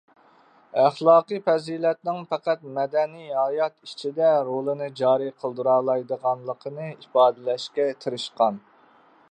[0.83, 8.59] ئەخلاقى پەزىلەتنىڭ پەقەت مەدەنىي ھايات ئىچىدە رولىنى جارى قىلدۇرالايدىغانلىقىنى ئىپادىلەشكە تىرىشقان.